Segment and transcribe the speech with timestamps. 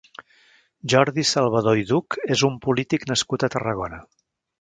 [0.93, 4.01] Jordi Salvador i Duch és un polític nascut a Tarragona.